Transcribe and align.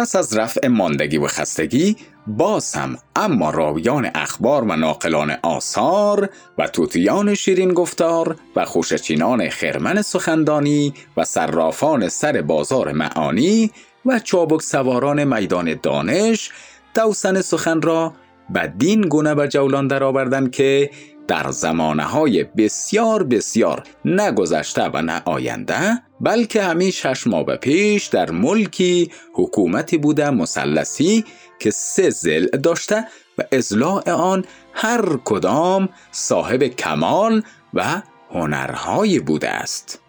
پس 0.00 0.16
از 0.16 0.36
رفع 0.36 0.68
ماندگی 0.68 1.18
و 1.18 1.26
خستگی 1.26 1.96
باز 2.26 2.74
هم 2.74 2.98
اما 3.16 3.50
راویان 3.50 4.10
اخبار 4.14 4.64
و 4.64 4.76
ناقلان 4.76 5.36
آثار 5.42 6.30
و 6.58 6.66
توتیان 6.66 7.34
شیرین 7.34 7.74
گفتار 7.74 8.36
و 8.56 8.64
خوشچینان 8.64 9.48
خرمن 9.48 10.02
سخندانی 10.02 10.94
و 11.16 11.24
صرافان 11.24 12.08
سر 12.08 12.42
بازار 12.42 12.92
معانی 12.92 13.70
و 14.06 14.18
چابک 14.18 14.62
سواران 14.62 15.24
میدان 15.24 15.78
دانش 15.82 16.50
توسن 16.94 17.40
سخن 17.40 17.82
را 17.82 18.12
بدین 18.54 19.00
گونه 19.00 19.34
به 19.34 19.48
جولان 19.48 19.88
درآوردند 19.88 20.50
که 20.50 20.90
در 21.30 21.50
زمانه 21.50 22.02
های 22.02 22.44
بسیار 22.44 23.22
بسیار 23.22 23.82
نگذشته 24.04 24.82
و 24.82 25.02
نه 25.02 25.22
آینده 25.24 26.02
بلکه 26.20 26.62
همین 26.62 26.90
شش 26.90 27.26
ماه 27.26 27.44
به 27.44 27.56
پیش 27.56 28.06
در 28.06 28.30
ملکی 28.30 29.12
حکومتی 29.34 29.98
بوده 29.98 30.30
مسلسی 30.30 31.24
که 31.58 31.70
سه 31.70 32.10
زل 32.10 32.46
داشته 32.46 33.04
و 33.38 33.42
ازلاع 33.52 34.10
آن 34.10 34.44
هر 34.74 35.16
کدام 35.24 35.88
صاحب 36.10 36.62
کمال 36.62 37.42
و 37.74 38.02
هنرهایی 38.30 39.18
بوده 39.18 39.48
است. 39.48 40.00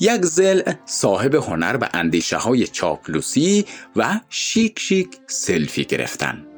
یک 0.00 0.24
زل 0.24 0.62
صاحب 0.86 1.34
هنر 1.34 1.78
و 1.80 1.88
اندیشه 1.94 2.36
های 2.36 2.66
چاپلوسی 2.66 3.66
و 3.96 4.20
شیک 4.28 4.78
شیک 4.78 5.08
سلفی 5.26 5.84
گرفتن. 5.84 6.53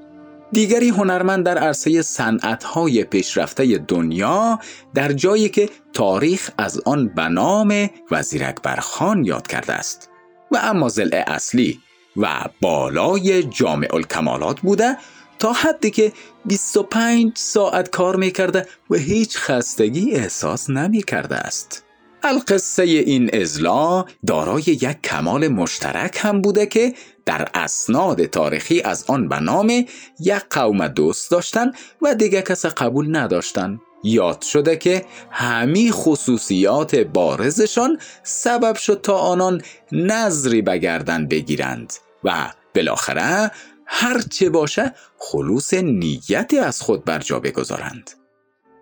دیگری 0.56 0.88
هنرمند 0.88 1.44
در 1.44 1.58
عرصه 1.58 2.02
صنعت‌های 2.02 3.04
پیشرفته 3.04 3.78
دنیا 3.78 4.58
در 4.94 5.12
جایی 5.12 5.48
که 5.48 5.70
تاریخ 5.92 6.50
از 6.58 6.80
آن 6.84 7.08
به 7.08 7.28
نام 7.28 7.90
وزیر 8.10 8.44
اکبر 8.44 8.76
خان 8.76 9.24
یاد 9.24 9.46
کرده 9.46 9.72
است 9.72 10.10
و 10.50 10.60
اما 10.62 10.88
زل 10.88 11.22
اصلی 11.26 11.80
و 12.16 12.44
بالای 12.60 13.42
جامع 13.42 13.94
الکمالات 13.94 14.60
بوده 14.60 14.96
تا 15.38 15.52
حدی 15.52 15.90
که 15.90 16.12
25 16.44 17.32
ساعت 17.34 17.90
کار 17.90 18.16
می‌کرده 18.16 18.66
و 18.90 18.96
هیچ 18.96 19.38
خستگی 19.38 20.12
احساس 20.12 20.70
نمی 20.70 21.02
کرده 21.02 21.36
است. 21.36 21.85
القصه 22.26 22.82
این 22.82 23.30
ازلا 23.40 24.04
دارای 24.26 24.62
یک 24.62 25.02
کمال 25.02 25.48
مشترک 25.48 26.18
هم 26.20 26.42
بوده 26.42 26.66
که 26.66 26.94
در 27.24 27.48
اسناد 27.54 28.24
تاریخی 28.24 28.80
از 28.80 29.04
آن 29.08 29.28
به 29.28 29.40
نام 29.40 29.84
یک 30.20 30.42
قوم 30.50 30.88
دوست 30.88 31.30
داشتن 31.30 31.72
و 32.02 32.14
دیگه 32.14 32.42
کس 32.42 32.66
قبول 32.66 33.16
نداشتن. 33.16 33.80
یاد 34.04 34.42
شده 34.42 34.76
که 34.76 35.04
همی 35.30 35.90
خصوصیات 35.92 36.94
بارزشان 36.94 37.98
سبب 38.22 38.76
شد 38.76 39.00
تا 39.02 39.16
آنان 39.16 39.62
نظری 39.92 40.62
بگردن 40.62 41.26
بگیرند 41.28 41.92
و 42.24 42.52
بالاخره 42.74 43.50
هر 43.86 44.20
چه 44.20 44.50
باشه 44.50 44.94
خلوص 45.18 45.74
نیتی 45.74 46.58
از 46.58 46.82
خود 46.82 47.04
بر 47.04 47.18
جا 47.18 47.40
بگذارند. 47.40 48.10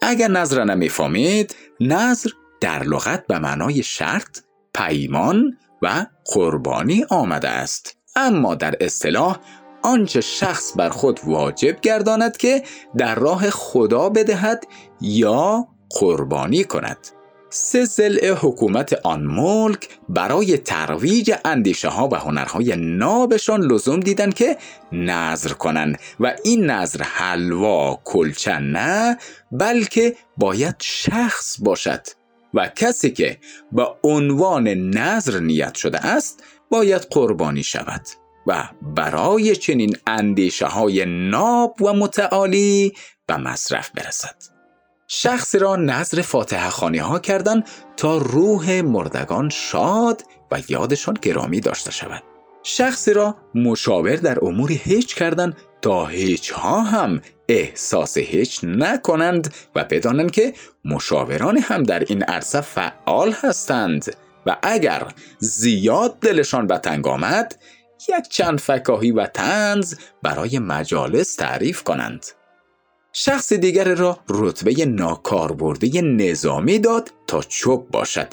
اگر 0.02 0.28
نظر 0.28 0.64
نمی‌فهمید 0.64 1.56
نظر 1.80 2.30
در 2.64 2.82
لغت 2.82 3.26
به 3.26 3.38
معنای 3.38 3.82
شرط 3.82 4.38
پیمان 4.74 5.58
و 5.82 6.06
قربانی 6.24 7.04
آمده 7.10 7.48
است. 7.48 7.96
اما 8.16 8.54
در 8.54 8.74
اصطلاح 8.80 9.38
آنچه 9.82 10.20
شخص 10.20 10.72
بر 10.76 10.88
خود 10.88 11.20
واجب 11.24 11.80
گرداند 11.80 12.36
که 12.36 12.62
در 12.96 13.14
راه 13.14 13.50
خدا 13.50 14.08
بدهد 14.08 14.66
یا 15.00 15.68
قربانی 15.90 16.64
کند. 16.64 16.98
سه 17.50 17.84
زل 17.84 18.34
حکومت 18.34 18.92
آن 18.92 19.22
ملک 19.22 19.88
برای 20.08 20.58
ترویج 20.58 21.32
اندیشه 21.44 21.88
ها 21.88 22.08
و 22.12 22.16
هنرهای 22.16 22.76
نابشان 22.76 23.60
لزوم 23.60 24.00
دیدن 24.00 24.30
که 24.30 24.56
نظر 24.92 25.52
کنند 25.52 25.98
و 26.20 26.34
این 26.44 26.70
نظر 26.70 27.02
حلوا 27.02 28.00
کلچن 28.04 28.62
نه 28.62 29.18
بلکه 29.52 30.16
باید 30.36 30.76
شخص 30.78 31.56
باشد. 31.60 32.23
و 32.54 32.68
کسی 32.68 33.10
که 33.10 33.38
به 33.72 33.86
عنوان 34.02 34.68
نظر 34.68 35.40
نیت 35.40 35.74
شده 35.74 36.06
است 36.06 36.44
باید 36.70 37.06
قربانی 37.10 37.62
شود 37.62 38.02
و 38.46 38.68
برای 38.82 39.56
چنین 39.56 39.96
اندیشه 40.06 40.66
های 40.66 41.04
ناب 41.04 41.82
و 41.82 41.92
متعالی 41.92 42.92
به 43.26 43.36
مصرف 43.36 43.90
برسد. 43.90 44.34
شخص 45.08 45.54
را 45.54 45.76
نظر 45.76 46.22
فاتحه 46.22 46.70
خانی 46.70 46.98
ها 46.98 47.18
کردن 47.18 47.64
تا 47.96 48.18
روح 48.18 48.80
مردگان 48.80 49.48
شاد 49.48 50.22
و 50.50 50.62
یادشان 50.68 51.16
گرامی 51.22 51.60
داشته 51.60 51.90
شود. 51.90 52.33
شخصی 52.66 53.12
را 53.12 53.36
مشاور 53.54 54.16
در 54.16 54.44
امور 54.44 54.72
هیچ 54.72 55.14
کردن 55.14 55.56
تا 55.82 56.06
هیچ 56.06 56.50
ها 56.50 56.80
هم 56.80 57.20
احساس 57.48 58.18
هیچ 58.18 58.60
نکنند 58.64 59.54
و 59.74 59.84
بدانند 59.84 60.30
که 60.30 60.52
مشاوران 60.84 61.58
هم 61.58 61.82
در 61.82 62.04
این 62.08 62.22
عرصه 62.22 62.60
فعال 62.60 63.32
هستند 63.32 64.16
و 64.46 64.56
اگر 64.62 65.06
زیاد 65.38 66.18
دلشان 66.20 66.66
به 66.66 66.78
تنگ 66.78 67.08
آمد 67.08 67.62
یک 68.08 68.28
چند 68.30 68.60
فکاهی 68.60 69.10
و 69.10 69.26
تنز 69.26 69.94
برای 70.22 70.58
مجالس 70.58 71.34
تعریف 71.34 71.82
کنند. 71.82 72.26
شخص 73.12 73.52
دیگر 73.52 73.94
را 73.94 74.18
رتبه 74.28 74.86
ناکاربرده 74.86 76.02
نظامی 76.02 76.78
داد 76.78 77.12
تا 77.26 77.42
چوب 77.42 77.90
باشد 77.90 78.28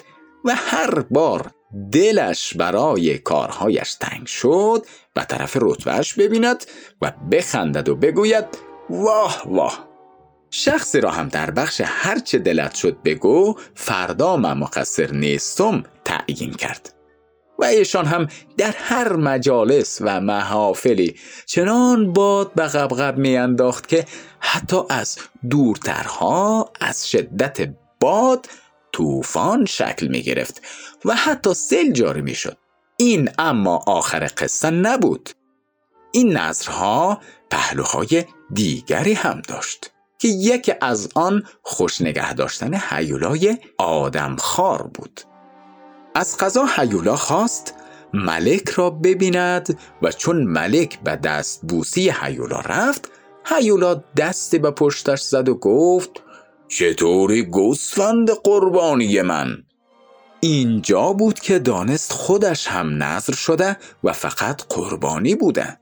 و 0.46 0.56
هر 0.56 1.00
بار 1.00 1.52
دلش 1.92 2.54
برای 2.54 3.18
کارهایش 3.18 3.94
تنگ 3.94 4.28
شد 4.28 4.86
و 5.16 5.26
طرف 5.26 5.58
رتبهش 5.62 6.14
ببیند 6.14 6.66
و 7.02 7.12
بخندد 7.32 7.90
و 7.90 7.96
بگوید 7.96 8.46
واه 8.90 9.42
واه. 9.46 9.88
شخصی 10.50 11.02
را 11.02 11.12
هم 11.12 11.28
در 11.28 11.52
بخش 11.52 11.82
هرچه 11.86 12.40
دلت 12.40 12.76
شد 12.76 12.98
بگو 13.06 13.56
فردا 13.76 14.38
من 14.38 14.58
مقصر 14.58 15.12
نیستم 15.12 15.84
تعیین 16.06 16.54
کرد. 16.54 16.94
و 17.60 17.64
ایشان 17.64 18.06
هم 18.06 18.28
در 18.58 18.74
هر 18.78 19.14
مجالس 19.14 19.98
و 20.02 20.22
محافلی 20.22 21.16
چنان 21.46 22.14
باد 22.14 22.54
به 22.54 22.64
غبغب 22.64 23.18
می 23.18 23.38
انداخت 23.38 23.88
که 23.88 24.06
حتی 24.40 24.78
از 24.90 25.18
دورترها 25.50 26.72
از 26.80 27.10
شدت 27.10 27.70
باد 28.00 28.48
طوفان 28.94 29.66
شکل 29.66 30.08
می 30.08 30.22
گرفت 30.22 30.62
و 31.06 31.16
حتی 31.16 31.54
سیل 31.54 31.92
جاری 31.94 32.22
می 32.22 32.36
شد 32.36 32.58
این 32.98 33.30
اما 33.40 33.84
آخر 33.88 34.30
قصه 34.38 34.70
نبود. 34.70 35.30
این 36.12 36.38
نظرها 36.38 37.22
پهلوهای 37.52 38.26
دیگری 38.54 39.14
هم 39.14 39.42
داشت 39.48 39.92
که 40.18 40.28
یکی 40.28 40.74
از 40.82 41.10
آن 41.16 41.44
خوش 41.62 42.02
نگه 42.02 42.34
داشتن 42.34 42.74
حیولای 42.74 43.58
آدمخوار 43.78 44.84
بود. 44.84 45.22
از 46.16 46.38
قضا 46.38 46.66
حیولا 46.66 47.16
خواست 47.16 47.74
ملک 48.14 48.70
را 48.70 48.90
ببیند 48.90 49.80
و 50.02 50.12
چون 50.12 50.44
ملک 50.44 51.00
به 51.00 51.16
دست 51.16 51.62
بوسی 51.62 52.10
حیولا 52.10 52.60
رفت 52.60 53.12
حیولا 53.46 54.04
دست 54.18 54.56
به 54.56 54.72
پشتش 54.72 55.22
زد 55.22 55.50
و 55.50 55.56
گفت 55.56 56.24
چطوری 56.72 57.44
گوسفند 57.44 58.30
قربانی 58.44 59.22
من؟ 59.22 59.64
اینجا 60.40 61.14
بود 61.14 61.40
که 61.40 61.60
دانست 61.60 62.12
خودش 62.12 62.68
هم 62.68 63.04
نظر 63.04 63.34
شده 63.34 63.78
و 64.04 64.14
فقط 64.14 64.64
قربانی 64.70 65.36
بوده. 65.36 65.78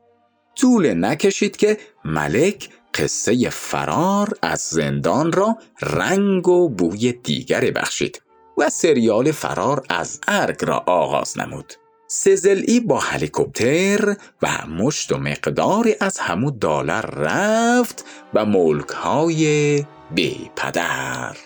طول 0.56 1.06
نکشید 1.06 1.58
که 1.58 1.78
ملک 2.06 2.70
قصه 2.94 3.50
فرار 3.50 4.34
از 4.42 4.60
زندان 4.60 5.32
را 5.32 5.58
رنگ 5.82 6.48
و 6.48 6.70
بوی 6.70 7.12
دیگری 7.12 7.72
بخشید 7.72 8.22
و 8.58 8.70
سریال 8.70 9.32
فرار 9.32 9.84
از 9.90 10.20
ارگ 10.28 10.66
را 10.66 10.84
آغاز 10.86 11.38
نمود. 11.38 11.74
سزلی 12.08 12.80
با 12.80 13.00
هلیکوپتر 13.00 14.16
و 14.42 14.68
مشت 14.68 15.12
و 15.12 15.18
مقداری 15.18 15.96
از 16.00 16.20
همو 16.20 16.52
دلار 16.52 17.06
رفت 17.06 18.06
و 18.34 18.46
ملک 18.46 18.90
های 18.90 19.86
بی 20.16 20.52
پدر. 20.56 21.38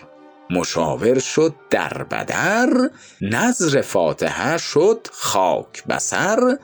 مشاور 0.50 1.18
شد 1.18 1.54
در 1.70 2.02
بدر 2.02 2.70
نظر 3.20 3.80
فاتحه 3.80 4.58
شد 4.58 5.08
خاک 5.12 5.84
بسر 5.84 6.58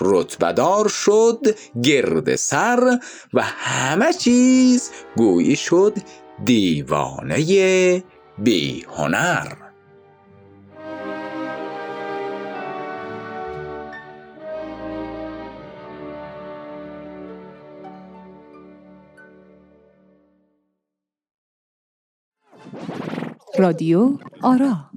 رتبدار 0.00 0.88
شد 0.88 1.40
گرد 1.82 2.36
سر 2.36 2.98
و 3.34 3.42
همه 3.42 4.12
چیز 4.12 4.90
گویی 5.16 5.56
شد 5.56 5.94
دیوانه 6.44 8.02
بی 8.38 8.86
هنر. 8.96 9.65
رادیو 23.58 24.18
آرا. 24.42 24.90